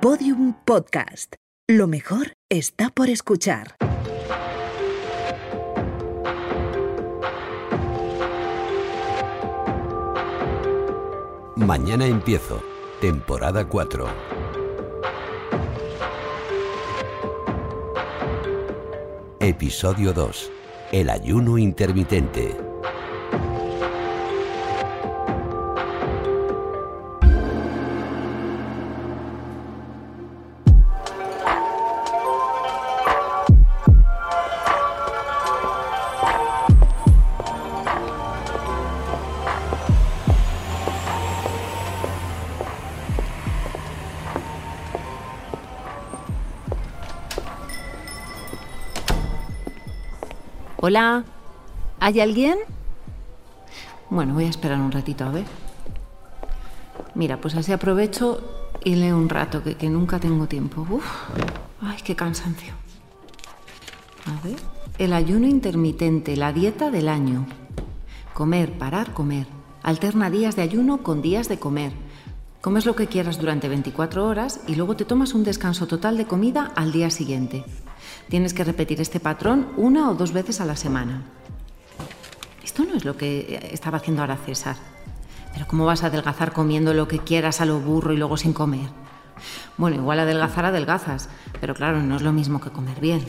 Podium 0.00 0.54
Podcast. 0.64 1.34
Lo 1.68 1.86
mejor 1.86 2.32
está 2.50 2.88
por 2.88 3.10
escuchar. 3.10 3.76
Mañana 11.54 12.06
empiezo, 12.06 12.62
temporada 13.02 13.68
4. 13.68 14.08
Episodio 19.40 20.14
2. 20.14 20.50
El 20.92 21.10
ayuno 21.10 21.58
intermitente. 21.58 22.69
Hola, 50.90 51.22
¿hay 52.00 52.18
alguien? 52.18 52.58
Bueno, 54.10 54.34
voy 54.34 54.46
a 54.46 54.48
esperar 54.48 54.80
un 54.80 54.90
ratito 54.90 55.22
a 55.22 55.30
ver. 55.30 55.44
Mira, 57.14 57.40
pues 57.40 57.54
así 57.54 57.70
aprovecho 57.70 58.40
y 58.82 58.96
leo 58.96 59.16
un 59.16 59.28
rato, 59.28 59.62
que, 59.62 59.76
que 59.76 59.88
nunca 59.88 60.18
tengo 60.18 60.48
tiempo. 60.48 60.84
Uf, 60.90 61.04
ay, 61.80 61.98
qué 62.02 62.16
cansancio. 62.16 62.72
A 64.26 64.44
ver. 64.44 64.56
El 64.98 65.12
ayuno 65.12 65.46
intermitente, 65.46 66.36
la 66.36 66.52
dieta 66.52 66.90
del 66.90 67.08
año. 67.08 67.46
Comer, 68.34 68.76
parar, 68.76 69.14
comer. 69.14 69.46
Alterna 69.84 70.28
días 70.28 70.56
de 70.56 70.62
ayuno 70.62 71.04
con 71.04 71.22
días 71.22 71.48
de 71.48 71.60
comer. 71.60 71.92
Comes 72.60 72.84
lo 72.84 72.94
que 72.94 73.06
quieras 73.06 73.38
durante 73.38 73.70
24 73.70 74.26
horas 74.26 74.60
y 74.66 74.74
luego 74.74 74.94
te 74.94 75.06
tomas 75.06 75.32
un 75.32 75.44
descanso 75.44 75.86
total 75.86 76.18
de 76.18 76.26
comida 76.26 76.72
al 76.76 76.92
día 76.92 77.08
siguiente. 77.08 77.64
Tienes 78.28 78.52
que 78.52 78.64
repetir 78.64 79.00
este 79.00 79.18
patrón 79.18 79.68
una 79.78 80.10
o 80.10 80.14
dos 80.14 80.34
veces 80.34 80.60
a 80.60 80.66
la 80.66 80.76
semana. 80.76 81.22
Esto 82.62 82.84
no 82.84 82.96
es 82.96 83.06
lo 83.06 83.16
que 83.16 83.70
estaba 83.72 83.96
haciendo 83.96 84.20
ahora 84.20 84.36
César. 84.36 84.76
Pero 85.54 85.66
¿cómo 85.66 85.86
vas 85.86 86.04
a 86.04 86.08
adelgazar 86.08 86.52
comiendo 86.52 86.92
lo 86.92 87.08
que 87.08 87.20
quieras 87.20 87.62
a 87.62 87.64
lo 87.64 87.80
burro 87.80 88.12
y 88.12 88.18
luego 88.18 88.36
sin 88.36 88.52
comer? 88.52 88.90
Bueno, 89.78 89.96
igual 89.96 90.20
adelgazar 90.20 90.66
adelgazas, 90.66 91.30
pero 91.62 91.74
claro, 91.74 92.02
no 92.02 92.16
es 92.16 92.22
lo 92.22 92.34
mismo 92.34 92.60
que 92.60 92.68
comer 92.68 93.00
bien. 93.00 93.24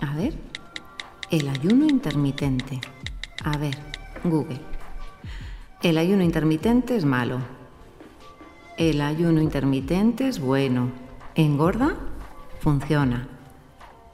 A 0.00 0.14
ver, 0.14 0.34
el 1.32 1.48
ayuno 1.48 1.86
intermitente. 1.86 2.80
A 3.42 3.58
ver, 3.58 3.76
Google. 4.22 4.60
El 5.82 5.98
ayuno 5.98 6.22
intermitente 6.22 6.96
es 6.96 7.04
malo. 7.04 7.40
El 8.76 9.00
ayuno 9.02 9.40
intermitente 9.40 10.26
es 10.26 10.40
bueno. 10.40 10.90
¿Engorda? 11.36 11.94
Funciona. 12.58 13.28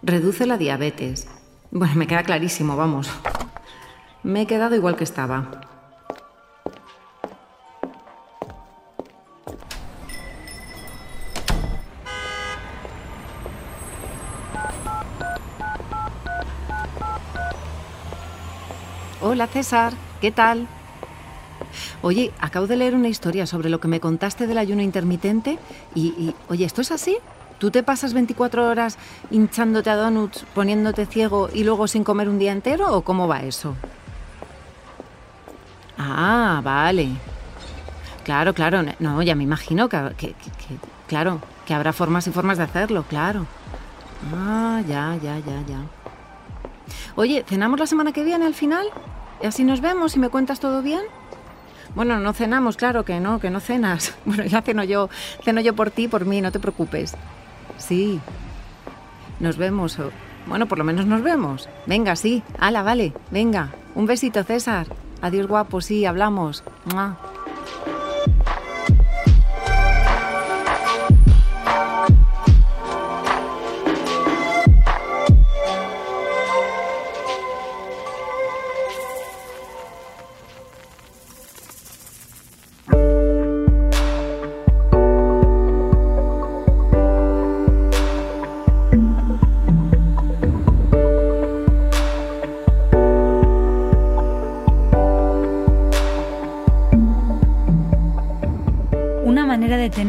Reduce 0.03 0.47
la 0.47 0.58
diabetes. 0.58 1.28
Bueno, 1.70 1.94
me 1.94 2.06
queda 2.06 2.25
clarísimo, 2.25 2.77
vamos. 2.77 3.11
Me 4.22 4.42
he 4.42 4.47
quedado 4.47 4.75
igual 4.75 4.97
que 4.97 5.05
estaba. 5.05 5.50
Hola 19.22 19.47
César, 19.47 19.94
¿qué 20.21 20.32
tal? 20.32 20.66
Oye, 22.03 22.33
acabo 22.41 22.66
de 22.66 22.77
leer 22.77 22.94
una 22.94 23.09
historia 23.09 23.47
sobre 23.47 23.69
lo 23.69 23.78
que 23.78 23.88
me 23.88 24.00
contaste 24.00 24.47
del 24.47 24.59
ayuno 24.59 24.83
intermitente 24.83 25.59
y, 25.94 26.34
oye, 26.49 26.65
¿esto 26.65 26.81
es 26.81 26.91
así? 26.93 27.19
¿Tú 27.59 27.71
te 27.71 27.83
pasas 27.83 28.15
24 28.15 28.66
horas 28.66 28.97
hinchándote 29.31 29.91
a 29.91 29.97
donuts, 29.97 30.47
poniéndote 30.55 31.05
ciego 31.05 31.50
y 31.53 31.62
luego 31.65 31.87
sin 31.89 32.05
comer 32.05 32.31
un 32.31 32.39
día 32.39 32.53
entero 32.53 32.91
o 32.94 33.03
cómo 33.03 33.28
va 33.28 33.43
eso? 33.43 33.75
Ah, 35.99 36.62
vale. 36.65 37.09
Claro, 38.25 38.55
claro. 38.55 38.83
No, 38.99 39.22
ya 39.22 39.34
me 39.34 39.44
imagino 39.44 39.91
que, 39.91 40.15
que, 40.16 40.34
claro, 41.06 41.43
que 41.66 41.75
habrá 41.75 41.93
formas 41.93 42.27
y 42.27 42.31
formas 42.31 42.56
de 42.56 42.65
hacerlo, 42.65 43.05
claro. 43.06 43.44
Ah, 44.34 44.81
ya, 44.89 45.19
ya, 45.22 45.39
ya, 45.39 45.60
ya. 45.69 45.81
Oye, 47.16 47.44
¿cenamos 47.47 47.78
la 47.78 47.87
semana 47.87 48.12
que 48.12 48.25
viene 48.25 48.47
al 48.47 48.55
final? 48.55 48.87
¿Y 49.43 49.47
así 49.47 49.65
nos 49.65 49.83
vemos 49.83 50.16
y 50.16 50.19
me 50.19 50.31
cuentas 50.31 50.60
todo 50.60 50.81
bien? 50.81 51.03
Bueno, 51.95 52.19
no 52.21 52.33
cenamos, 52.33 52.77
claro 52.77 53.05
que 53.05 53.21
no, 53.21 53.41
que 53.41 53.51
no 53.51 53.61
cenas. 53.61 54.15
Bueno, 54.25 54.45
ya 54.45 54.62
ceno 54.62 54.84
yo, 54.84 55.09
ceno 55.43 55.61
yo 55.61 55.75
por 55.75 55.91
ti, 55.91 56.09
por 56.09 56.25
mí, 56.25 56.41
no 56.41 56.53
te 56.53 56.61
preocupes. 56.61 57.17
Sí. 57.78 58.21
Nos 59.41 59.56
vemos. 59.56 59.99
Bueno, 60.47 60.67
por 60.67 60.78
lo 60.78 60.84
menos 60.84 61.06
nos 61.06 61.23
vemos. 61.23 61.69
Venga, 61.87 62.17
sí. 62.17 62.43
Hala, 62.59 62.83
vale. 62.83 63.12
Venga. 63.31 63.71
Un 63.95 64.06
besito, 64.06 64.43
César. 64.45 64.87
Adiós, 65.23 65.47
guapo. 65.47 65.81
Sí, 65.81 66.05
hablamos. 66.05 66.62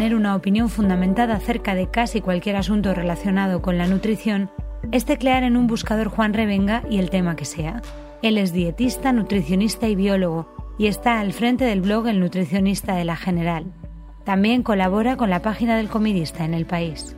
Tener 0.01 0.15
una 0.15 0.35
opinión 0.35 0.67
fundamentada 0.67 1.35
acerca 1.35 1.75
de 1.75 1.91
casi 1.91 2.21
cualquier 2.21 2.55
asunto 2.55 2.95
relacionado 2.95 3.61
con 3.61 3.77
la 3.77 3.85
nutrición 3.85 4.49
es 4.91 5.05
teclear 5.05 5.43
en 5.43 5.55
un 5.55 5.67
buscador 5.67 6.07
Juan 6.07 6.33
Revenga 6.33 6.81
y 6.89 6.97
el 6.97 7.11
tema 7.11 7.35
que 7.35 7.45
sea. 7.45 7.83
Él 8.23 8.39
es 8.39 8.51
dietista, 8.51 9.13
nutricionista 9.13 9.87
y 9.87 9.95
biólogo 9.95 10.75
y 10.79 10.87
está 10.87 11.19
al 11.19 11.33
frente 11.33 11.65
del 11.65 11.81
blog 11.81 12.07
El 12.07 12.19
Nutricionista 12.19 12.95
de 12.95 13.05
la 13.05 13.15
General. 13.15 13.71
También 14.23 14.63
colabora 14.63 15.17
con 15.17 15.29
la 15.29 15.43
página 15.43 15.77
del 15.77 15.87
comidista 15.87 16.45
en 16.45 16.55
el 16.55 16.65
país. 16.65 17.15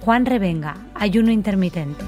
Juan 0.00 0.24
Revenga, 0.24 0.78
ayuno 0.94 1.30
intermitente. 1.30 2.06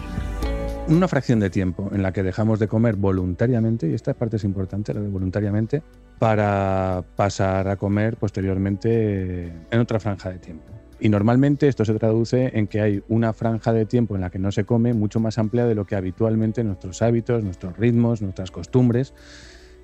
Una 0.89 1.09
fracción 1.09 1.41
de 1.41 1.51
tiempo 1.51 1.91
en 1.93 2.03
la 2.03 2.15
que 2.15 2.23
dejamos 2.23 2.59
de 2.59 2.69
comer 2.69 2.97
voluntariamente, 2.97 3.87
y 3.87 3.93
esta 3.93 4.15
parte 4.15 4.37
es 4.37 4.45
importante, 4.45 4.95
la 4.95 5.01
de 5.03 5.09
voluntariamente, 5.09 5.83
para 6.21 7.03
pasar 7.17 7.67
a 7.67 7.77
comer 7.77 8.19
posteriormente 8.19 9.47
en 9.71 9.81
otra 9.81 9.99
franja 9.99 10.29
de 10.29 10.39
tiempo. 10.39 10.71
Y 11.01 11.09
normalmente 11.09 11.67
esto 11.67 11.83
se 11.87 11.95
traduce 11.95 12.59
en 12.59 12.67
que 12.67 12.83
hay 12.83 13.03
una 13.09 13.33
franja 13.33 13.73
de 13.73 13.87
tiempo 13.87 14.17
en 14.17 14.21
la 14.21 14.29
que 14.29 14.39
no 14.39 14.53
se 14.53 14.65
come 14.65 14.93
mucho 14.93 15.19
más 15.19 15.39
amplia 15.39 15.65
de 15.65 15.75
lo 15.75 15.87
que 15.87 15.97
habitualmente 15.97 16.63
nuestros 16.63 17.01
hábitos, 17.01 17.43
nuestros 17.43 17.75
ritmos, 17.79 18.21
nuestras 18.21 18.51
costumbres 18.51 19.15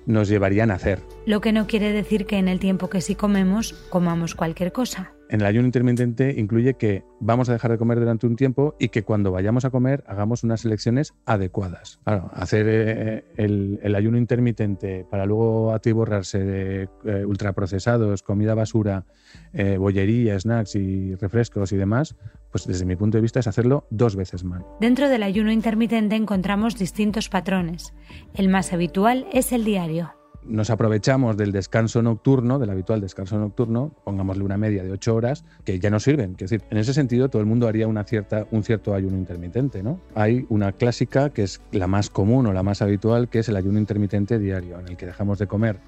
nos 0.05 0.29
llevarían 0.29 0.69
a 0.69 0.75
hacer. 0.75 1.01
Lo 1.25 1.41
que 1.41 1.51
no 1.51 1.65
quiere 1.65 1.91
decir 1.91 2.27
que 2.27 2.37
en 2.37 2.47
el 2.47 2.59
tiempo 2.59 2.87
que 2.87 3.01
sí 3.01 3.15
comemos 3.15 3.73
comamos 3.89 4.35
cualquier 4.35 4.71
cosa. 4.71 5.16
En 5.29 5.41
el 5.41 5.47
ayuno 5.47 5.65
intermitente 5.65 6.33
incluye 6.37 6.75
que 6.75 7.03
vamos 7.19 7.49
a 7.49 7.53
dejar 7.53 7.71
de 7.71 7.77
comer 7.77 7.99
durante 7.99 8.27
un 8.27 8.35
tiempo 8.35 8.75
y 8.79 8.89
que 8.89 9.03
cuando 9.03 9.31
vayamos 9.31 9.65
a 9.65 9.69
comer 9.69 10.03
hagamos 10.07 10.43
unas 10.43 10.63
elecciones 10.63 11.13
adecuadas. 11.25 11.99
Claro, 12.03 12.29
hacer 12.33 12.65
eh, 12.69 13.25
el, 13.35 13.79
el, 13.83 13.95
ayuno 13.95 14.17
intermitente 14.17 15.05
para 15.09 15.25
luego 15.25 15.73
atiborrarse 15.73 16.39
de 16.39 16.89
eh, 17.05 17.25
ultraprocesados, 17.25 18.23
comida 18.23 18.55
basura, 18.55 19.05
eh, 19.53 19.77
bollería, 19.77 20.39
snacks 20.39 20.75
y 20.75 21.15
refrescos 21.15 21.71
y 21.71 21.77
demás, 21.77 22.15
pues 22.51 22.65
desde 22.65 22.85
mi 22.85 22.95
punto 22.95 23.17
de 23.17 23.21
vista 23.21 23.39
es 23.39 23.47
hacerlo 23.47 23.85
dos 23.89 24.15
veces 24.15 24.43
mal. 24.43 24.65
Dentro 24.79 25.09
del 25.09 25.23
ayuno 25.23 25.51
intermitente 25.51 26.15
encontramos 26.15 26.77
distintos 26.77 27.29
patrones. 27.29 27.93
El 28.33 28.47
más 28.47 28.71
habitual 28.71 29.27
es 29.33 29.51
el 29.51 29.65
diario 29.65 30.16
nos 30.43 30.69
aprovechamos 30.69 31.37
del 31.37 31.51
descanso 31.51 32.01
nocturno, 32.01 32.59
del 32.59 32.69
habitual 32.69 33.01
descanso 33.01 33.37
nocturno, 33.37 33.91
pongámosle 34.03 34.43
una 34.43 34.57
media 34.57 34.83
de 34.83 34.91
ocho 34.91 35.15
horas, 35.15 35.43
que 35.65 35.79
ya 35.79 35.89
no 35.89 35.99
sirven. 35.99 36.31
Es 36.31 36.49
decir, 36.49 36.63
en 36.69 36.77
ese 36.77 36.93
sentido, 36.93 37.29
todo 37.29 37.41
el 37.41 37.47
mundo 37.47 37.67
haría 37.67 37.87
una 37.87 38.03
cierta, 38.03 38.47
un 38.51 38.63
cierto 38.63 38.93
ayuno 38.93 39.17
intermitente. 39.17 39.83
¿no? 39.83 39.99
Hay 40.15 40.45
una 40.49 40.71
clásica 40.71 41.31
que 41.31 41.43
es 41.43 41.61
la 41.71 41.87
más 41.87 42.09
común 42.09 42.45
o 42.47 42.53
la 42.53 42.63
más 42.63 42.81
habitual, 42.81 43.29
que 43.29 43.39
es 43.39 43.49
el 43.49 43.55
ayuno 43.55 43.79
intermitente 43.79 44.39
diario, 44.39 44.79
en 44.79 44.87
el 44.89 44.97
que 44.97 45.05
dejamos 45.05 45.39
de 45.39 45.47
comer 45.47 45.79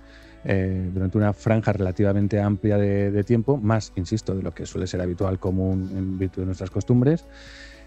eh, 0.46 0.90
durante 0.94 1.18
una 1.18 1.34
franja 1.34 1.74
relativamente 1.74 2.40
amplia 2.40 2.78
de, 2.78 3.24
tiempo, 3.24 3.58
más, 3.58 3.92
insisto, 3.96 4.36
de 4.36 4.44
lo 4.44 4.54
que 4.54 4.66
suele 4.66 4.88
ser 4.88 5.02
habitual 5.02 5.40
común 5.40 5.92
en 5.96 6.18
virtud 6.18 6.44
de 6.44 6.46
nuestras 6.48 6.70
costumbres, 6.70 7.26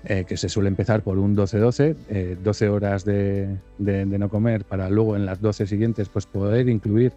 eh, 0.04 0.24
que 0.26 0.36
se 0.36 0.48
suele 0.48 0.68
empezar 0.68 1.02
por 1.02 1.18
un 1.18 1.36
12-12, 1.36 2.38
12 2.42 2.68
horas 2.68 3.04
de, 3.04 3.56
de, 3.78 4.04
no 4.04 4.28
comer 4.28 4.64
para 4.64 4.90
luego 4.90 5.16
en 5.16 5.26
las 5.26 5.40
12 5.40 5.66
siguientes 5.66 6.08
pues 6.08 6.26
poder 6.26 6.68
incluir 6.68 7.12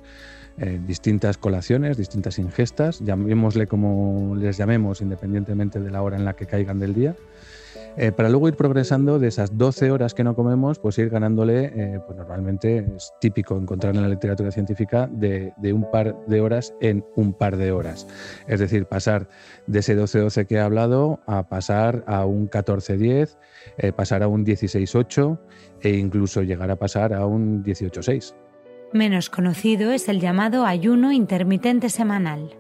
distintas 0.88 1.38
colaciones, 1.38 1.98
distintas 1.98 2.40
ingestas, 2.40 3.02
llamémosle 3.02 3.68
como 3.68 4.38
les 4.38 4.56
llamemos, 4.56 5.02
independientemente 5.02 5.82
de 5.82 5.92
la 5.92 6.02
hora 6.02 6.16
en 6.16 6.24
la 6.24 6.34
que 6.38 6.46
caigan 6.46 6.80
del 6.80 6.94
día. 6.94 7.14
Eh, 7.98 8.12
para 8.12 8.30
luego 8.30 8.50
ir 8.50 8.56
progresando 8.56 9.20
de 9.20 9.30
esas 9.30 9.58
12 9.58 9.90
horas 9.92 10.14
que 10.14 10.24
no 10.24 10.36
comemos, 10.36 10.80
pues 10.80 10.98
ir 10.98 11.10
ganándole, 11.10 11.72
eh, 11.76 12.00
pues 12.06 12.18
normalmente 12.18 12.86
es 12.96 13.14
típico 13.22 13.58
encontrar 13.58 13.96
en 13.96 14.02
la 14.02 14.10
literatura 14.10 14.52
científica 14.52 15.08
de, 15.10 15.54
un 15.74 15.90
par 15.90 16.16
de 16.28 16.42
horas 16.42 16.74
en 16.82 17.06
un 17.16 17.34
par 17.34 17.56
de 17.56 17.72
horas. 17.72 18.06
Es 18.48 18.60
decir, 18.60 18.86
pasar 18.86 19.30
de 19.68 19.80
ese 19.80 19.98
12-12 19.98 20.46
que 20.46 20.56
he 20.56 20.60
hablado 20.60 21.22
a 21.26 21.48
pasar 21.48 22.04
a 22.06 22.26
un 22.26 22.50
14-10, 22.50 23.38
eh, 23.78 23.92
pasar 23.94 24.24
a 24.24 24.28
un 24.28 24.46
16-8 24.46 25.40
e 25.82 25.90
incluso 25.98 26.42
llegar 26.42 26.72
a 26.72 26.76
pasar 26.76 27.14
a 27.14 27.26
un 27.26 27.64
18-6. 27.64 28.36
Menos 28.92 29.30
conocido 29.30 29.92
es 29.92 30.10
el 30.10 30.20
llamado 30.20 30.66
ayuno 30.66 31.12
intermitente 31.12 31.90
semanal 31.90 32.56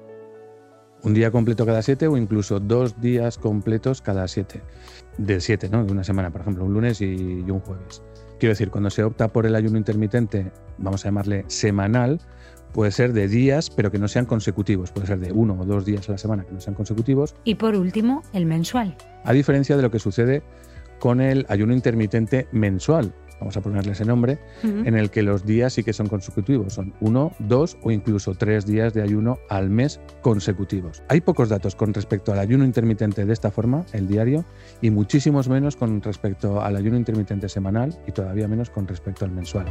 un 1.05 1.13
día 1.13 1.29
completo 1.31 1.65
cada 1.65 1.81
siete 1.83 2.07
o 2.07 2.17
incluso 2.17 2.59
dos 2.59 2.99
días 2.99 3.37
completos 3.37 4.01
cada 4.01 4.27
siete. 4.27 4.61
De 5.17 5.39
siete, 5.39 5.69
¿no? 5.69 5.85
De 5.85 5.91
una 5.91 6.03
semana, 6.03 6.31
por 6.31 6.41
ejemplo, 6.41 6.65
un 6.65 6.73
lunes 6.73 6.99
y, 6.99 7.05
un 7.05 7.59
jueves. 7.59 8.01
Quiero 8.39 8.51
decir, 8.51 8.69
cuando 8.69 8.89
se 8.89 9.03
opta 9.03 9.29
por 9.29 9.45
el 9.45 9.55
ayuno 9.55 9.77
intermitente, 9.77 10.51
vamos 10.77 11.05
a 11.05 11.09
llamarle 11.09 11.45
semanal, 11.47 12.19
puede 12.73 12.91
ser 12.91 13.13
de 13.13 13.27
días, 13.27 13.69
pero 13.69 13.91
que 13.91 13.99
no 13.99 14.07
sean 14.07 14.25
consecutivos. 14.25 14.91
Puede 14.91 15.07
ser 15.07 15.19
de 15.19 15.31
uno 15.31 15.57
o 15.59 15.65
dos 15.65 15.85
días 15.85 16.09
a 16.09 16.13
la 16.13 16.17
semana 16.17 16.43
que 16.43 16.51
no 16.51 16.59
sean 16.59 16.75
consecutivos. 16.75 17.35
Y 17.43 17.55
por 17.55 17.75
último, 17.75 18.23
el 18.33 18.45
mensual. 18.45 18.97
A 19.23 19.31
diferencia 19.31 19.77
de 19.77 19.83
lo 19.83 19.91
que 19.91 19.99
sucede 19.99 20.41
con 20.99 21.21
el 21.21 21.45
ayuno 21.49 21.73
intermitente 21.73 22.47
mensual, 22.51 23.13
vamos 23.39 23.57
a 23.57 23.61
ponerle 23.61 23.91
ese 23.91 24.05
nombre, 24.05 24.39
en 24.63 24.95
el 24.95 25.09
que 25.09 25.21
los 25.21 25.45
días 25.45 25.73
sí 25.73 25.83
que 25.83 25.93
son 25.93 26.07
consecutivos, 26.07 26.73
son 26.73 26.93
uno, 26.99 27.31
dos 27.39 27.77
o 27.83 27.91
incluso 27.91 28.33
tres 28.33 28.65
días 28.65 28.93
de 28.93 29.01
ayuno 29.01 29.39
al 29.49 29.69
mes 29.69 29.99
consecutivos. 30.21 31.03
Hay 31.09 31.21
pocos 31.21 31.49
datos 31.49 31.75
con 31.75 31.93
respecto 31.93 32.31
al 32.31 32.39
ayuno 32.39 32.65
intermitente 32.65 33.25
de 33.25 33.33
esta 33.33 33.51
forma, 33.51 33.85
el 33.93 34.07
diario, 34.07 34.45
y 34.81 34.89
muchísimos 34.89 35.49
menos 35.49 35.75
con 35.75 36.01
respecto 36.01 36.61
al 36.61 36.75
ayuno 36.75 36.97
intermitente 36.97 37.49
semanal 37.49 37.97
y 38.07 38.11
todavía 38.11 38.47
menos 38.47 38.69
con 38.69 38.87
respecto 38.87 39.25
al 39.25 39.31
mensual. 39.31 39.65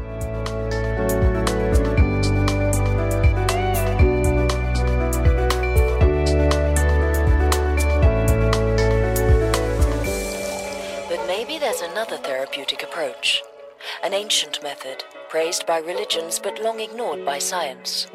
An 14.04 14.12
ancient 14.12 14.62
method 14.62 15.02
praised 15.30 15.66
by 15.66 15.78
religions 15.78 16.38
but 16.38 16.60
long 16.62 16.78
ignored 16.78 17.24
by 17.24 17.40
science. 17.40 18.06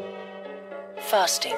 Fasting. 1.09 1.56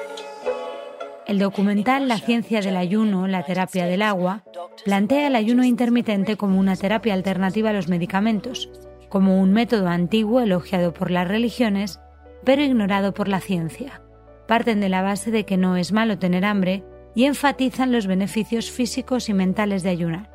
El 1.26 1.38
documental 1.38 2.08
La 2.08 2.18
ciencia 2.18 2.62
del 2.62 2.78
ayuno, 2.78 3.26
la 3.26 3.44
terapia 3.44 3.84
del 3.84 4.00
agua, 4.00 4.42
plantea 4.86 5.26
el 5.26 5.36
ayuno 5.36 5.64
intermitente 5.64 6.38
como 6.38 6.58
una 6.58 6.76
terapia 6.76 7.12
alternativa 7.12 7.70
a 7.70 7.72
los 7.74 7.88
medicamentos, 7.88 8.70
como 9.10 9.38
un 9.38 9.52
método 9.52 9.88
antiguo 9.88 10.40
elogiado 10.40 10.94
por 10.94 11.10
las 11.10 11.28
religiones, 11.28 12.00
pero 12.42 12.62
ignorado 12.62 13.12
por 13.12 13.28
la 13.28 13.40
ciencia. 13.40 14.00
Parten 14.48 14.80
de 14.80 14.88
la 14.88 15.02
base 15.02 15.30
de 15.30 15.44
que 15.44 15.58
no 15.58 15.76
es 15.76 15.92
malo 15.92 16.18
tener 16.18 16.46
hambre 16.46 16.84
y 17.14 17.24
enfatizan 17.24 17.92
los 17.92 18.06
beneficios 18.06 18.70
físicos 18.70 19.28
y 19.28 19.34
mentales 19.34 19.82
de 19.82 19.90
ayunar 19.90 20.31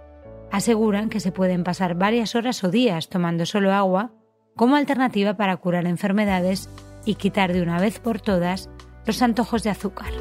aseguran 0.51 1.09
que 1.09 1.19
se 1.19 1.31
pueden 1.31 1.63
pasar 1.63 1.95
varias 1.95 2.35
horas 2.35 2.63
o 2.63 2.71
días 2.71 3.09
tomando 3.09 3.45
solo 3.45 3.73
agua 3.73 4.11
como 4.55 4.75
alternativa 4.75 5.38
para 5.38 5.57
curar 5.57 5.85
enfermedades 5.85 6.69
y 7.05 7.15
quitar 7.15 7.53
de 7.53 7.61
una 7.61 7.79
vez 7.79 7.99
por 7.99 8.19
todas 8.19 8.69
los 9.05 9.21
antojos 9.21 9.63
de 9.63 9.69
azúcar. 9.69 10.11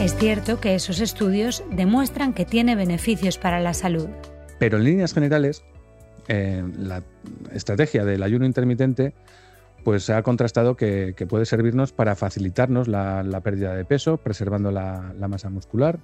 Es 0.00 0.14
cierto 0.16 0.60
que 0.60 0.74
esos 0.74 1.00
estudios 1.00 1.64
demuestran 1.70 2.32
que 2.32 2.44
tiene 2.44 2.76
beneficios 2.76 3.38
para 3.38 3.60
la 3.60 3.74
salud. 3.74 4.08
Pero 4.58 4.78
en 4.78 4.84
líneas 4.84 5.12
generales, 5.12 5.64
la 6.28 7.02
estrategia 7.52 8.04
del 8.04 8.22
ayuno 8.22 8.46
intermitente 8.46 9.14
pues 9.86 10.02
se 10.02 10.14
ha 10.14 10.22
contrastado 10.24 10.76
que, 10.76 11.14
puede 11.28 11.46
servirnos 11.46 11.92
para 11.92 12.16
facilitarnos 12.16 12.88
la, 12.88 13.40
pérdida 13.44 13.72
de 13.72 13.84
peso, 13.84 14.16
preservando 14.16 14.72
la, 14.72 15.14
masa 15.28 15.48
muscular. 15.48 16.00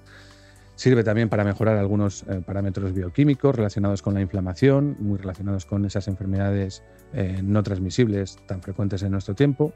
Sirve 0.75 1.03
también 1.03 1.27
para 1.27 1.43
mejorar 1.43 1.75
algunos 1.75 2.23
eh, 2.29 2.41
parámetros 2.45 2.93
bioquímicos 2.93 3.53
relacionados 3.53 4.01
con 4.01 4.13
la 4.13 4.21
inflamación, 4.21 4.95
muy 4.99 5.17
relacionados 5.17 5.65
con 5.65 5.83
esas 5.83 6.07
enfermedades 6.07 6.81
eh, 7.13 7.41
no 7.43 7.61
transmisibles 7.61 8.37
tan 8.47 8.61
frecuentes 8.61 9.03
en 9.03 9.11
nuestro 9.11 9.35
tiempo. 9.35 9.73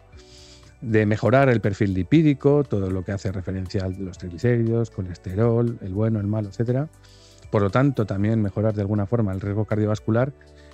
De 0.80 1.06
mejorar 1.06 1.50
el 1.50 1.60
perfil 1.60 1.94
lipídico, 1.94 2.64
todo 2.64 2.90
lo 2.90 3.04
que 3.04 3.12
hace 3.12 3.34
referencia 3.34 3.84
a 3.84 3.90
los 3.90 4.18
triglicéridos, 4.18 4.90
colesterol, 4.90 5.78
el 5.82 5.94
bueno, 5.94 6.22
el 6.22 6.28
malo, 6.28 6.48
etcétera 6.48 6.88
por 7.50 7.62
lo 7.62 7.70
tanto 7.70 8.06
también 8.06 8.42
mejorar 8.42 8.74
de 8.74 8.82
alguna 8.82 9.06
forma 9.06 9.34
el 9.34 9.42
riesgo 9.42 9.66
cardiovascular 9.66 10.34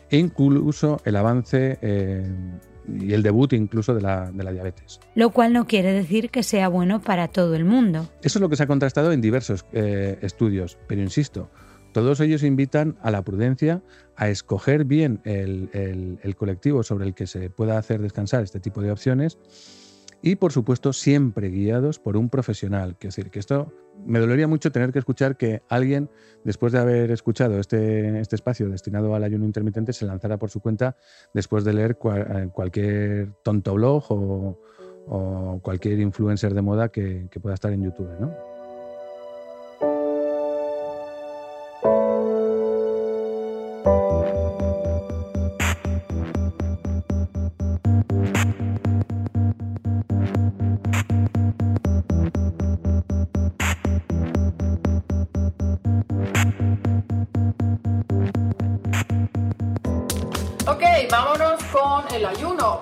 e 0.09 0.17
incluso 0.17 0.99
el 1.05 1.15
avance 1.15 1.79
eh, 1.81 2.31
y 2.87 3.13
el 3.13 3.23
debut 3.23 3.53
incluso 3.53 3.95
de 3.95 4.01
la, 4.01 4.31
diabetes. 4.31 4.99
Lo 5.15 5.31
cual 5.31 5.53
no 5.53 5.65
quiere 5.65 5.93
decir 5.93 6.29
que 6.29 6.43
sea 6.43 6.67
bueno 6.67 7.01
para 7.01 7.27
todo 7.29 7.55
el 7.55 7.65
mundo. 7.65 8.09
Eso 8.21 8.39
es 8.39 8.41
lo 8.41 8.49
que 8.49 8.55
se 8.55 8.63
ha 8.63 8.67
contrastado 8.67 9.11
en 9.11 9.21
diversos 9.21 9.65
eh, 9.71 10.17
estudios, 10.21 10.77
pero 10.87 11.01
insisto, 11.01 11.49
todos 11.93 12.19
ellos 12.19 12.43
invitan 12.43 12.97
a 13.01 13.11
la 13.11 13.23
prudencia, 13.23 13.81
a 14.15 14.29
escoger 14.29 14.85
bien 14.85 15.21
el 15.23 16.35
colectivo 16.35 16.83
sobre 16.83 17.05
el 17.05 17.13
que 17.13 17.27
se 17.27 17.49
pueda 17.49 17.77
hacer 17.77 18.01
descansar 18.01 18.43
este 18.43 18.59
tipo 18.59 18.81
de 18.81 18.91
opciones 18.91 19.37
y 20.25 20.37
por 20.37 20.53
supuesto 20.53 20.93
siempre 20.93 21.49
guiados 21.49 21.99
por 21.99 22.15
un 22.15 22.29
profesional. 22.29 22.95
Quiero 22.97 23.09
decir 23.09 23.29
que 23.29 23.39
esto 23.39 23.73
me 24.05 24.19
dolería 24.19 24.47
mucho 24.47 24.71
tener 24.71 24.93
que 24.93 24.99
escuchar 24.99 25.35
que 25.35 25.61
alguien, 25.67 26.09
después 26.45 26.71
de 26.71 26.79
haber 26.79 27.11
escuchado 27.11 27.59
este, 27.59 28.21
este 28.21 28.37
espacio 28.37 28.69
destinado 28.69 29.13
al 29.13 29.23
ayuno 29.25 29.43
intermitente, 29.43 29.91
se 29.91 30.05
lanzara 30.05 30.37
por 30.37 30.49
su 30.49 30.61
cuenta 30.61 30.95
después 31.33 31.65
de 31.65 31.73
leer 31.73 31.97
eh, 32.15 32.47
cualquier 32.53 33.33
tonto 33.43 33.73
blog 33.73 34.05
o, 34.09 34.57
cualquier 35.61 35.99
influencer 35.99 36.53
de 36.53 36.61
moda 36.61 36.87
que, 36.87 37.27
que 37.29 37.41
pueda 37.41 37.55
estar 37.55 37.73
en 37.73 37.83
YouTube. 37.83 38.09
¿no? 38.21 38.52
El 62.13 62.25
ayuno. 62.25 62.81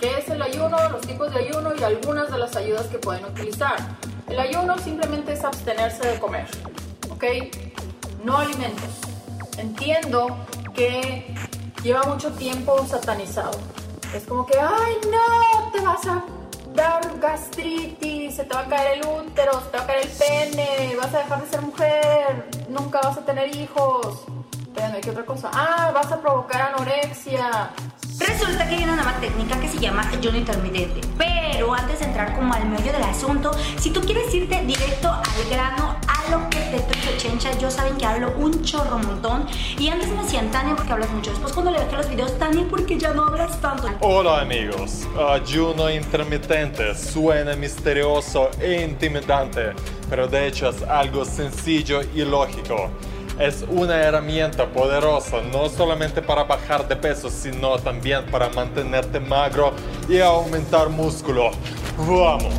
¿Qué 0.00 0.18
es 0.18 0.28
el 0.30 0.40
ayuno? 0.40 0.76
Los 0.88 1.02
tipos 1.02 1.32
de 1.32 1.40
ayuno 1.40 1.72
y 1.78 1.82
algunas 1.82 2.30
de 2.30 2.38
las 2.38 2.56
ayudas 2.56 2.86
que 2.86 2.98
pueden 2.98 3.24
utilizar. 3.26 3.76
El 4.28 4.40
ayuno 4.40 4.78
simplemente 4.78 5.34
es 5.34 5.44
abstenerse 5.44 6.06
de 6.08 6.18
comer, 6.18 6.46
¿ok? 7.10 7.24
No 8.24 8.38
alimentos. 8.38 8.88
Entiendo 9.58 10.36
que 10.74 11.34
lleva 11.82 12.02
mucho 12.04 12.32
tiempo 12.32 12.84
satanizado. 12.86 13.58
Es 14.14 14.24
como 14.24 14.46
que, 14.46 14.58
ay, 14.58 14.96
no, 15.10 15.70
te 15.72 15.80
vas 15.80 16.06
a 16.06 16.24
dar 16.74 17.18
gastritis, 17.20 18.36
se 18.36 18.44
te 18.44 18.54
va 18.54 18.60
a 18.60 18.68
caer 18.68 18.98
el 18.98 19.06
útero, 19.06 19.60
se 19.60 19.66
te 19.70 19.76
va 19.78 19.84
a 19.84 19.86
caer 19.86 20.06
el 20.06 20.08
pene, 20.08 20.96
vas 20.96 21.14
a 21.14 21.18
dejar 21.18 21.42
de 21.42 21.50
ser 21.50 21.62
mujer, 21.62 22.48
nunca 22.68 23.00
vas 23.02 23.18
a 23.18 23.24
tener 23.24 23.54
hijos. 23.54 24.24
Espérame, 24.76 25.00
¿qué 25.00 25.10
otra 25.10 25.24
cosa? 25.24 25.50
Ah, 25.54 25.90
vas 25.94 26.12
a 26.12 26.20
provocar 26.20 26.60
anorexia, 26.60 27.70
Resulta 28.18 28.68
que 28.68 28.76
hay 28.76 28.84
una 28.84 28.96
nueva 28.96 29.14
técnica 29.20 29.58
que 29.58 29.68
se 29.68 29.78
llama 29.78 30.06
ayuno 30.10 30.36
intermitente. 30.36 31.00
Pero 31.16 31.72
antes 31.72 32.00
de 32.00 32.06
entrar 32.06 32.34
como 32.34 32.52
al 32.52 32.66
medio 32.68 32.92
del 32.92 33.02
asunto, 33.02 33.50
si 33.78 33.90
tú 33.90 34.02
quieres 34.02 34.32
irte 34.34 34.62
directo 34.64 35.08
al 35.10 35.50
grano, 35.50 35.96
a 36.06 36.30
lo 36.30 36.48
que 36.50 36.58
te 36.58 37.16
chencha, 37.16 37.56
yo 37.58 37.70
saben 37.70 37.96
que 37.96 38.04
hablo 38.04 38.34
un 38.36 38.62
chorro 38.62 38.98
montón. 38.98 39.46
Y 39.78 39.88
antes 39.88 40.08
me 40.08 40.22
decían 40.22 40.50
Tania 40.50 40.76
porque 40.76 40.92
hablas 40.92 41.10
mucho. 41.10 41.30
Después 41.30 41.54
cuando 41.54 41.70
le 41.70 41.80
dejé 41.80 41.96
los 41.96 42.08
videos, 42.10 42.38
Tania 42.38 42.66
porque 42.68 42.98
ya 42.98 43.14
no 43.14 43.24
hablas 43.24 43.58
tanto. 43.60 43.88
Hola 44.00 44.40
amigos, 44.40 45.06
ayuno 45.18 45.90
intermitente 45.90 46.94
suena 46.94 47.56
misterioso 47.56 48.50
e 48.60 48.82
intimidante 48.82 49.74
pero 50.08 50.28
de 50.28 50.46
hecho 50.46 50.68
es 50.68 50.82
algo 50.82 51.24
sencillo 51.24 52.00
y 52.14 52.24
lógico. 52.24 52.90
Es 53.38 53.66
una 53.68 53.96
herramienta 53.96 54.66
poderosa 54.66 55.42
no 55.52 55.68
solamente 55.68 56.22
para 56.22 56.44
bajar 56.44 56.88
de 56.88 56.96
peso, 56.96 57.28
sino 57.28 57.78
también 57.78 58.24
para 58.26 58.48
mantenerte 58.48 59.20
magro 59.20 59.74
y 60.08 60.20
aumentar 60.20 60.88
músculo. 60.88 61.50
¡Vamos! 61.98 62.54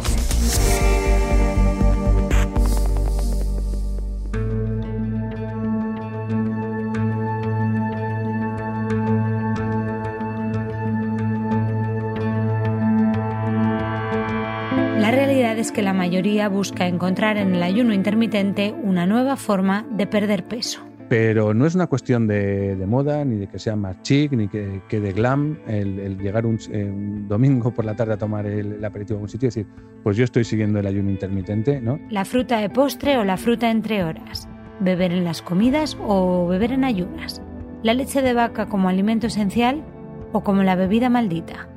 Que 15.77 15.83
la 15.83 15.93
mayoría 15.93 16.49
busca 16.49 16.87
encontrar 16.87 17.37
en 17.37 17.53
el 17.53 17.61
ayuno 17.61 17.93
intermitente 17.93 18.73
una 18.81 19.05
nueva 19.05 19.35
forma 19.35 19.85
de 19.91 20.07
perder 20.07 20.43
peso. 20.43 20.81
Pero 21.07 21.53
no 21.53 21.67
es 21.67 21.75
una 21.75 21.85
cuestión 21.85 22.25
de, 22.25 22.75
de 22.75 22.87
moda, 22.87 23.23
ni 23.23 23.35
de 23.35 23.45
que 23.45 23.59
sea 23.59 23.75
más 23.75 24.01
chic, 24.01 24.31
ni 24.31 24.47
que, 24.47 24.81
que 24.89 24.99
de 24.99 25.13
glam 25.13 25.59
el, 25.67 25.99
el 25.99 26.17
llegar 26.17 26.47
un, 26.47 26.57
eh, 26.71 26.83
un 26.83 27.27
domingo 27.27 27.69
por 27.75 27.85
la 27.85 27.95
tarde 27.95 28.13
a 28.13 28.17
tomar 28.17 28.47
el, 28.47 28.73
el 28.73 28.85
aperitivo 28.85 29.19
en 29.19 29.21
un 29.21 29.29
sitio 29.29 29.45
y 29.45 29.49
decir, 29.49 29.67
pues 30.01 30.17
yo 30.17 30.23
estoy 30.23 30.45
siguiendo 30.45 30.79
el 30.79 30.87
ayuno 30.87 31.11
intermitente, 31.11 31.79
¿no? 31.79 31.99
La 32.09 32.25
fruta 32.25 32.57
de 32.57 32.71
postre 32.71 33.19
o 33.19 33.23
la 33.23 33.37
fruta 33.37 33.69
entre 33.69 34.03
horas. 34.03 34.49
Beber 34.79 35.11
en 35.11 35.25
las 35.25 35.43
comidas 35.43 35.95
o 36.01 36.47
beber 36.47 36.71
en 36.71 36.85
ayunas. 36.85 37.39
La 37.83 37.93
leche 37.93 38.23
de 38.23 38.33
vaca 38.33 38.65
como 38.65 38.89
alimento 38.89 39.27
esencial 39.27 39.83
o 40.31 40.41
como 40.41 40.63
la 40.63 40.75
bebida 40.75 41.09
maldita. 41.09 41.69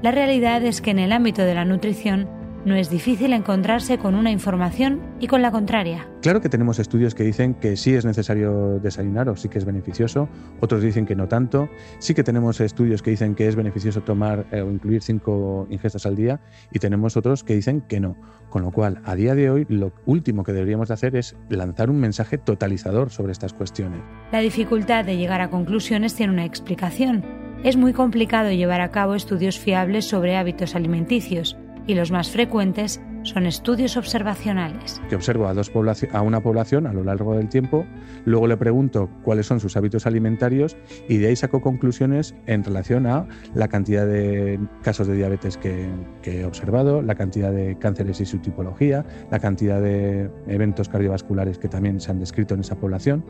La 0.00 0.12
realidad 0.12 0.62
es 0.62 0.80
que 0.80 0.92
en 0.92 1.00
el 1.00 1.10
ámbito 1.10 1.42
de 1.42 1.56
la 1.56 1.64
nutrición 1.64 2.40
no 2.64 2.74
es 2.74 2.90
difícil 2.90 3.32
encontrarse 3.32 3.98
con 3.98 4.14
una 4.14 4.30
información 4.30 5.00
y 5.20 5.26
con 5.26 5.42
la 5.42 5.50
contraria. 5.50 6.08
Claro 6.20 6.40
que 6.40 6.48
tenemos 6.48 6.78
estudios 6.78 7.14
que 7.14 7.24
dicen 7.24 7.54
que 7.54 7.76
sí 7.76 7.94
es 7.94 8.04
necesario 8.04 8.78
desayunar 8.78 9.28
o 9.28 9.36
sí 9.36 9.48
que 9.48 9.58
es 9.58 9.64
beneficioso, 9.64 10.28
otros 10.60 10.82
dicen 10.82 11.04
que 11.04 11.16
no 11.16 11.26
tanto, 11.26 11.68
sí 11.98 12.14
que 12.14 12.22
tenemos 12.22 12.60
estudios 12.60 13.02
que 13.02 13.10
dicen 13.10 13.34
que 13.34 13.48
es 13.48 13.56
beneficioso 13.56 14.02
tomar 14.02 14.46
eh, 14.52 14.60
o 14.60 14.70
incluir 14.70 15.02
cinco 15.02 15.66
ingestas 15.70 16.06
al 16.06 16.14
día 16.14 16.40
y 16.70 16.78
tenemos 16.78 17.16
otros 17.16 17.42
que 17.42 17.54
dicen 17.54 17.80
que 17.82 18.00
no. 18.00 18.16
Con 18.48 18.62
lo 18.62 18.70
cual, 18.70 19.00
a 19.04 19.14
día 19.14 19.34
de 19.34 19.50
hoy, 19.50 19.66
lo 19.68 19.92
último 20.04 20.44
que 20.44 20.52
deberíamos 20.52 20.88
de 20.88 20.94
hacer 20.94 21.16
es 21.16 21.34
lanzar 21.48 21.90
un 21.90 21.98
mensaje 21.98 22.38
totalizador 22.38 23.10
sobre 23.10 23.32
estas 23.32 23.54
cuestiones. 23.54 24.00
La 24.30 24.40
dificultad 24.40 25.04
de 25.04 25.16
llegar 25.16 25.40
a 25.40 25.50
conclusiones 25.50 26.14
tiene 26.14 26.32
una 26.32 26.44
explicación. 26.44 27.24
Es 27.64 27.76
muy 27.76 27.92
complicado 27.92 28.50
llevar 28.50 28.80
a 28.80 28.90
cabo 28.90 29.14
estudios 29.14 29.58
fiables 29.58 30.04
sobre 30.04 30.36
hábitos 30.36 30.74
alimenticios 30.74 31.56
y 31.86 31.94
los 31.94 32.10
más 32.10 32.30
frecuentes 32.30 33.00
son 33.22 33.46
estudios 33.46 33.96
observacionales. 33.96 35.00
Que 35.08 35.16
observo 35.16 35.46
a, 35.46 35.54
dos 35.54 35.70
a 36.12 36.22
una 36.22 36.40
población 36.42 36.86
a 36.86 36.92
lo 36.92 37.04
largo 37.04 37.36
del 37.36 37.48
tiempo, 37.48 37.86
luego 38.24 38.46
le 38.46 38.56
pregunto 38.56 39.08
cuáles 39.22 39.46
son 39.46 39.60
sus 39.60 39.76
hábitos 39.76 40.06
alimentarios 40.06 40.76
y 41.08 41.18
de 41.18 41.28
ahí 41.28 41.36
saco 41.36 41.60
conclusiones 41.60 42.34
en 42.46 42.64
relación 42.64 43.06
a 43.06 43.26
la 43.54 43.68
cantidad 43.68 44.06
de 44.06 44.60
casos 44.82 45.06
de 45.06 45.14
diabetes 45.14 45.56
que, 45.56 45.88
que 46.22 46.40
he 46.40 46.44
observado, 46.44 47.02
la 47.02 47.14
cantidad 47.14 47.52
de 47.52 47.76
cánceres 47.78 48.20
y 48.20 48.26
su 48.26 48.38
tipología, 48.38 49.04
la 49.30 49.38
cantidad 49.38 49.80
de 49.80 50.30
eventos 50.46 50.88
cardiovasculares 50.88 51.58
que 51.58 51.68
también 51.68 52.00
se 52.00 52.10
han 52.10 52.18
descrito 52.18 52.54
en 52.54 52.60
esa 52.60 52.76
población 52.76 53.24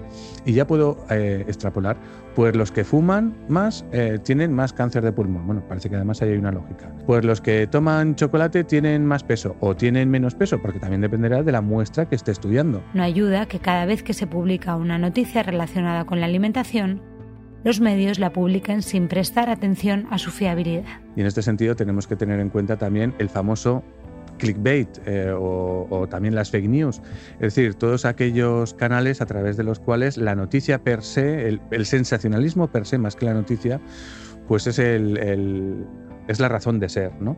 y 0.45 0.53
ya 0.53 0.67
puedo 0.67 0.99
eh, 1.11 1.45
extrapolar, 1.47 1.97
pues 2.35 2.57
los 2.57 2.73
que 2.73 2.85
fuman 2.85 3.35
más 3.49 3.85
eh, 3.93 4.19
tienen 4.23 4.53
más 4.53 4.73
cáncer 4.73 5.05
de 5.05 5.13
pulmón. 5.13 5.47
Bueno, 5.47 5.63
parece 5.69 5.89
que 5.89 5.97
además 5.97 6.23
ahí 6.23 6.31
hay 6.31 6.39
una 6.39 6.53
lógica. 6.53 6.93
Pues 7.07 7.25
los 7.25 7.41
que 7.41 7.67
toman 7.67 8.15
chocolate 8.15 8.65
tienen 8.65 9.05
más 9.07 9.25
peso 9.25 9.57
o 9.61 9.77
tienen 9.83 10.11
menos 10.11 10.37
peso, 10.37 10.63
porque 10.63 10.79
también 10.79 11.01
dependerá 11.01 11.43
de 11.43 11.51
la 11.51 11.61
muestra 11.61 12.09
que 12.09 12.15
esté 12.15 12.31
estudiando. 12.31 12.85
No 12.95 13.03
ayuda 13.03 13.47
que 13.47 13.59
cada 13.59 13.85
vez 13.85 14.05
que 14.05 14.15
se 14.15 14.29
publica 14.29 14.77
una 14.77 14.97
noticia 14.97 15.43
relacionada 15.43 16.05
con 16.05 16.21
la 16.21 16.27
alimentación, 16.27 17.03
los 17.65 17.81
medios 17.81 18.21
la 18.21 18.33
publiquen 18.33 18.83
sin 18.83 19.09
prestar 19.09 19.51
atención 19.51 20.07
a 20.13 20.19
su 20.19 20.31
fiabilidad. 20.31 20.85
Y 21.17 21.23
en 21.23 21.27
este 21.27 21.43
sentido 21.43 21.75
tenemos 21.75 22.07
que 22.07 22.15
tener 22.15 22.39
en 22.39 22.49
cuenta 22.49 22.77
también 22.77 23.13
el 23.19 23.29
famoso 23.29 23.83
clickbait 24.39 24.89
eh, 25.05 25.33
o, 25.33 25.89
o 25.91 26.07
también 26.07 26.37
las 26.37 26.53
fake 26.53 26.69
news, 26.69 27.03
es 27.35 27.41
decir, 27.41 27.75
todos 27.75 28.05
aquellos 28.05 28.75
canales 28.75 29.21
a 29.21 29.27
través 29.27 29.57
de 29.57 29.65
los 29.65 29.81
cuales 29.81 30.17
la 30.17 30.37
noticia 30.37 30.85
per 30.85 31.03
se, 31.03 31.49
el, 31.49 31.61
el 31.73 31.87
sensacionalismo 31.87 32.71
per 32.71 32.87
se 32.87 32.99
más 32.99 33.17
que 33.17 33.27
la 33.27 33.35
noticia, 33.35 33.81
pues 34.47 34.67
es 34.67 34.79
el, 34.79 35.17
el 35.19 35.87
es 36.29 36.41
la 36.41 36.49
razón 36.49 36.79
de 36.79 36.89
ser, 36.89 37.13
¿no? 37.21 37.37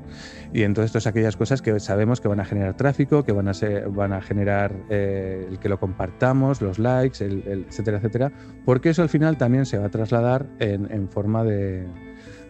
Y 0.53 0.63
entonces 0.63 0.93
todas 0.93 1.07
aquellas 1.07 1.37
cosas 1.37 1.63
que 1.63 1.79
sabemos 1.81 2.21
que 2.21 2.29
van 2.29 2.41
a 2.41 2.45
generar 2.45 2.77
tráfico, 2.77 3.25
que 3.25 3.33
van 3.33 3.49
a, 3.49 3.55
ser, 3.55 3.89
van 3.89 4.13
a 4.13 4.21
generar 4.21 4.75
eh, 4.91 5.47
el 5.49 5.59
que 5.59 5.69
lo 5.69 5.79
compartamos, 5.79 6.61
los 6.61 6.79
likes, 6.79 7.25
el, 7.25 7.43
el, 7.47 7.65
etcétera, 7.69 7.99
etcétera, 7.99 8.33
porque 8.65 8.91
eso 8.91 9.03
al 9.03 9.09
final 9.09 9.37
también 9.37 9.67
se 9.67 9.79
va 9.79 9.87
a 9.87 9.91
trasladar 9.91 10.47
en, 10.59 10.91
en 10.93 11.09
forma 11.09 11.45
de, 11.45 11.87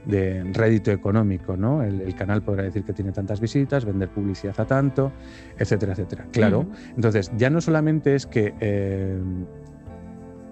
de 0.07 0.45
rédito 0.53 0.91
económico, 0.91 1.57
¿no? 1.57 1.83
El, 1.83 2.01
el, 2.01 2.15
canal 2.15 2.43
podrá 2.43 2.65
decir 2.65 2.85
que 2.85 2.93
tiene 2.93 3.13
tantas 3.13 3.41
visitas, 3.41 3.85
vender 3.85 4.09
publicidad 4.11 4.59
a 4.59 4.67
tanto, 4.67 5.13
etcétera, 5.59 5.93
etcétera. 5.93 6.27
Claro, 6.33 6.61
uh 6.61 6.65
-huh. 6.65 6.95
entonces 6.97 7.31
ya 7.37 7.51
no 7.51 7.61
solamente 7.61 8.15
es 8.15 8.27
que 8.27 8.55
eh, 8.61 9.19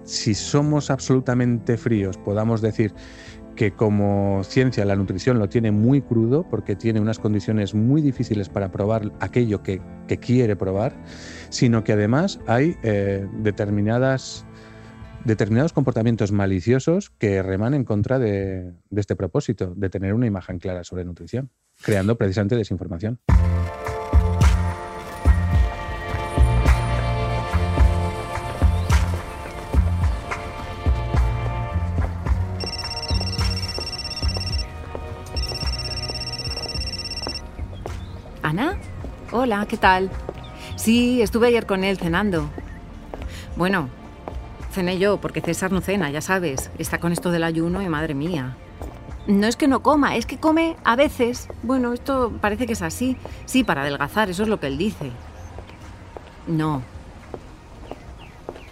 si 0.03 0.33
somos 0.33 0.89
absolutamente 0.89 1.77
fríos 1.77 2.17
podamos 2.17 2.61
decir 2.61 2.93
que 3.55 3.71
como 3.71 4.43
ciencia 4.43 4.85
la 4.85 4.95
nutrición 4.95 5.39
lo 5.39 5.49
tiene 5.49 5.71
muy 5.71 6.01
crudo 6.01 6.47
porque 6.49 6.75
tiene 6.75 6.99
unas 6.99 7.19
condiciones 7.19 7.73
muy 7.73 8.01
difíciles 8.01 8.49
para 8.49 8.71
probar 8.71 9.11
aquello 9.19 9.63
que, 9.63 9.81
que 10.07 10.17
quiere 10.17 10.55
probar, 10.55 10.95
sino 11.49 11.83
que 11.83 11.93
además 11.93 12.39
hay 12.47 12.75
eh, 12.83 13.27
determinadas, 13.39 14.45
determinados 15.25 15.73
comportamientos 15.73 16.31
maliciosos 16.31 17.11
que 17.11 17.41
reman 17.43 17.73
en 17.73 17.83
contra 17.83 18.19
de, 18.19 18.73
de 18.89 19.01
este 19.01 19.15
propósito, 19.15 19.73
de 19.75 19.89
tener 19.89 20.13
una 20.13 20.25
imagen 20.25 20.59
clara 20.59 20.83
sobre 20.83 21.05
nutrición, 21.05 21.49
creando 21.83 22.17
precisamente 22.17 22.55
desinformación. 22.55 23.19
Hola, 39.43 39.65
¿qué 39.67 39.75
tal? 39.75 40.09
Sí, 40.77 41.21
estuve 41.21 41.47
ayer 41.47 41.65
con 41.65 41.83
él 41.83 41.97
cenando. 41.97 42.49
Bueno, 43.57 43.89
cené 44.71 44.97
yo, 44.99 45.17
porque 45.17 45.41
César 45.41 45.69
no 45.69 45.81
cena, 45.81 46.09
ya 46.09 46.21
sabes. 46.21 46.71
Está 46.77 46.97
con 46.99 47.11
esto 47.11 47.29
del 47.29 47.43
ayuno 47.43 47.81
y 47.81 47.89
madre 47.89 48.13
mía. 48.13 48.55
No 49.27 49.45
es 49.45 49.57
que 49.57 49.67
no 49.67 49.81
coma, 49.81 50.15
es 50.15 50.25
que 50.25 50.37
come 50.37 50.77
a 50.85 50.95
veces. 50.95 51.49
Bueno, 51.61 51.91
esto 51.91 52.31
parece 52.39 52.65
que 52.65 52.71
es 52.71 52.81
así. 52.81 53.17
Sí, 53.43 53.65
para 53.65 53.81
adelgazar, 53.81 54.29
eso 54.29 54.43
es 54.43 54.49
lo 54.49 54.61
que 54.61 54.67
él 54.67 54.77
dice. 54.77 55.11
No. 56.47 56.81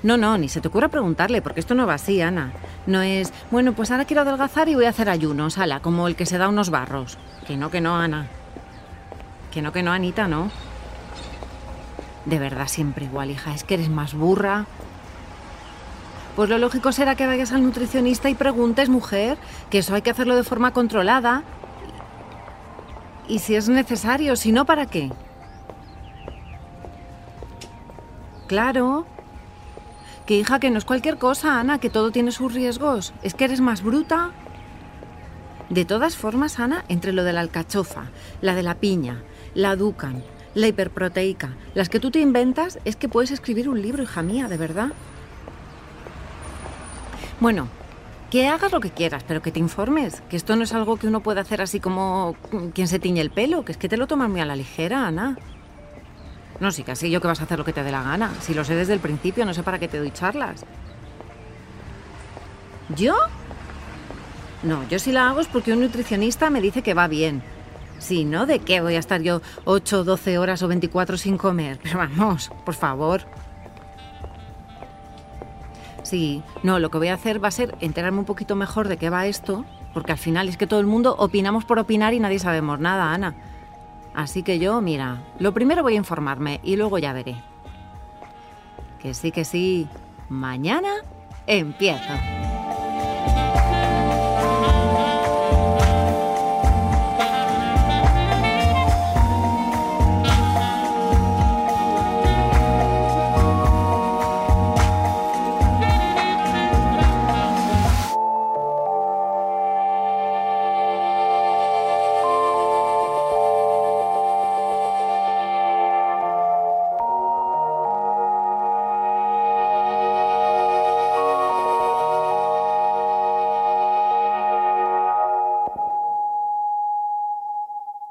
No, 0.04 0.16
no, 0.16 0.38
ni 0.38 0.48
se 0.48 0.62
te 0.62 0.70
ocurra 0.70 0.88
preguntarle, 0.88 1.42
porque 1.42 1.60
esto 1.60 1.76
no 1.76 1.86
va 1.86 1.96
así, 1.96 2.22
Ana. 2.22 2.54
No 2.88 3.02
es, 3.02 3.34
bueno, 3.52 3.74
pues 3.74 3.92
ahora 3.92 4.06
quiero 4.06 4.22
adelgazar 4.22 4.70
y 4.70 4.76
voy 4.76 4.86
a 4.86 4.90
hacer 4.90 5.10
ayunos, 5.10 5.58
ala, 5.58 5.82
como 5.82 6.08
el 6.08 6.16
que 6.16 6.26
se 6.26 6.38
da 6.38 6.48
unos 6.48 6.70
barros. 6.70 7.18
Que 7.46 7.58
no, 7.58 7.70
que 7.70 7.82
no, 7.82 7.98
Ana. 7.98 8.30
Que 9.52 9.62
no, 9.62 9.72
que 9.72 9.84
no, 9.84 9.92
Anita, 9.92 10.28
no. 10.28 10.50
De 12.26 12.40
verdad, 12.40 12.68
siempre 12.68 13.06
igual, 13.06 13.32
hija. 13.32 13.54
Es 13.54 13.64
que 13.64 13.74
eres 13.74 13.90
más 13.90 14.14
burra. 14.14 14.66
Pues 16.36 16.50
lo 16.50 16.58
lógico 16.58 16.92
será 16.92 17.16
que 17.16 17.28
vayas 17.28 17.52
al 17.52 17.64
nutricionista 17.64 18.30
y 18.30 18.36
preguntes, 18.36 18.88
mujer, 18.88 19.38
que 19.70 19.80
eso 19.80 19.94
hay 19.94 20.02
que 20.02 20.12
hacerlo 20.12 20.36
de 20.36 20.44
forma 20.44 20.72
controlada. 20.72 21.44
Y 23.28 23.40
si 23.40 23.56
es 23.56 23.68
necesario, 23.68 24.36
si 24.36 24.52
no, 24.52 24.66
¿para 24.66 24.86
qué? 24.86 25.12
Claro. 28.48 29.06
Que 30.26 30.38
hija, 30.38 30.60
que 30.60 30.70
no 30.70 30.78
es 30.78 30.86
cualquier 30.86 31.18
cosa, 31.18 31.60
Ana, 31.60 31.80
que 31.80 31.90
todo 31.90 32.12
tiene 32.12 32.32
sus 32.32 32.54
riesgos. 32.54 33.14
Es 33.24 33.34
que 33.34 33.46
eres 33.46 33.60
más 33.60 33.82
bruta. 33.82 34.32
De 35.70 35.86
todas 35.86 36.16
formas, 36.16 36.60
Ana, 36.60 36.86
entre 36.88 37.12
lo 37.12 37.24
de 37.24 37.34
la 37.34 37.42
alcachofa, 37.42 38.06
la 38.42 38.56
de 38.56 38.64
la 38.64 38.76
piña, 38.76 39.24
la 39.54 39.76
Ducan, 39.76 40.24
la 40.56 40.68
hiperproteica, 40.68 41.56
las 41.74 41.90
que 41.90 42.00
tú 42.00 42.12
te 42.12 42.20
inventas, 42.20 42.80
es 42.86 42.96
que 42.96 43.10
puedes 43.10 43.32
escribir 43.32 43.70
un 43.70 43.82
libro, 43.82 44.04
hija 44.04 44.22
mía, 44.22 44.48
de 44.48 44.58
verdad. 44.58 44.92
Bueno, 47.40 47.68
que 48.30 48.48
hagas 48.48 48.72
lo 48.72 48.80
que 48.80 48.92
quieras, 48.92 49.24
pero 49.28 49.42
que 49.42 49.52
te 49.52 49.60
informes, 49.60 50.22
que 50.30 50.38
esto 50.38 50.56
no 50.56 50.64
es 50.64 50.74
algo 50.74 50.98
que 50.98 51.08
uno 51.08 51.22
puede 51.22 51.42
hacer 51.42 51.62
así 51.62 51.80
como 51.80 52.36
quien 52.74 52.88
se 52.88 53.00
tiñe 53.00 53.20
el 53.20 53.32
pelo, 53.32 53.66
que 53.66 53.74
es 53.74 53.78
que 53.78 53.90
te 53.90 53.98
lo 53.98 54.08
tomas 54.08 54.30
muy 54.30 54.40
a 54.40 54.46
la 54.46 54.56
ligera, 54.56 55.08
Ana. 55.08 55.38
No, 56.62 56.72
sí, 56.72 56.84
casi 56.84 57.10
yo 57.10 57.20
que 57.20 57.28
vas 57.28 57.42
a 57.42 57.44
hacer 57.44 57.58
lo 57.58 57.66
que 57.66 57.74
te 57.74 57.84
dé 57.84 57.92
la 57.92 58.04
gana. 58.04 58.32
Si 58.42 58.54
lo 58.54 58.64
sé 58.64 58.76
desde 58.76 58.94
el 58.94 59.00
principio, 59.00 59.46
no 59.46 59.54
sé 59.54 59.64
para 59.64 59.80
qué 59.80 59.88
te 59.88 59.98
doy 59.98 60.12
charlas. 60.12 60.64
¿Yo? 62.96 63.16
No, 64.64 64.88
yo 64.88 65.00
si 65.00 65.12
la 65.12 65.28
hago 65.28 65.42
es 65.42 65.48
porque 65.48 65.74
un 65.74 65.82
nutricionista 65.82 66.52
me 66.52 66.62
dice 66.62 66.84
que 66.84 66.94
va 66.94 67.08
bien. 67.08 67.42
Sí, 68.02 68.26
¿no? 68.26 68.48
¿De 68.48 68.60
qué 68.60 68.82
voy 68.82 68.96
a 68.96 69.00
estar 69.00 69.22
yo 69.22 69.42
8, 69.66 70.04
12 70.04 70.40
horas 70.40 70.64
o 70.64 70.68
24 70.68 71.18
sin 71.18 71.38
comer? 71.38 71.80
Pero 71.84 72.00
vamos, 72.00 72.52
por 72.66 72.74
favor. 72.74 73.22
Sí, 76.02 76.42
no, 76.64 76.80
lo 76.80 76.90
que 76.90 76.98
voy 76.98 77.10
a 77.10 77.14
hacer 77.14 77.42
va 77.42 77.50
a 77.50 77.52
ser 77.52 77.76
enterarme 77.80 78.18
un 78.18 78.26
poquito 78.26 78.56
mejor 78.56 78.88
de 78.88 78.98
qué 78.98 79.12
va 79.12 79.28
esto, 79.28 79.66
porque 79.94 80.12
al 80.12 80.18
final 80.18 80.50
es 80.50 80.58
que 80.58 80.66
todo 80.66 80.80
el 80.80 80.88
mundo 80.88 81.16
opinamos 81.20 81.64
por 81.64 81.78
opinar 81.78 82.16
y 82.16 82.20
nadie 82.20 82.40
sabemos 82.40 82.80
nada, 82.80 83.14
Ana. 83.14 83.36
Así 84.16 84.42
que 84.42 84.58
yo, 84.58 84.82
mira, 84.82 85.22
lo 85.38 85.54
primero 85.54 85.84
voy 85.84 85.94
a 85.94 85.98
informarme 85.98 86.60
y 86.64 86.78
luego 86.78 86.98
ya 86.98 87.14
veré. 87.14 87.36
Que 89.00 89.14
sí, 89.14 89.32
que 89.32 89.46
sí. 89.46 89.88
Mañana 90.28 90.90
empiezo. 91.46 92.41